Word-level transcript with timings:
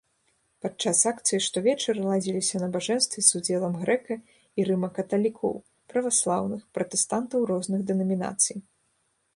Падчас 0.65 1.01
акцыі 1.11 1.39
штовечар 1.47 1.99
ладзіліся 2.05 2.61
набажэнствы 2.63 3.19
з 3.27 3.31
удзелам 3.41 3.73
грэка- 3.83 4.19
і 4.63 4.67
рыма-каталікоў, 4.71 5.53
праваслаўных, 5.95 6.61
пратэстантаў 6.79 7.39
розных 7.55 7.81
дэнамінацый. 7.93 8.57